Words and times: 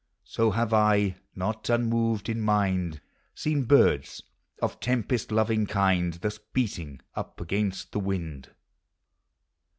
So 0.23 0.49
have 0.49 0.73
I, 0.73 1.17
not 1.35 1.69
unmoved 1.69 2.27
in 2.27 2.41
mind, 2.41 3.01
Seen 3.35 3.65
birds 3.65 4.23
of 4.59 4.79
tempest 4.79 5.31
loving 5.31 5.67
kiud. 5.67 6.21
Thus 6.21 6.39
beating 6.39 7.01
up 7.13 7.39
against 7.39 7.91
the 7.91 7.99
wind. 7.99 8.49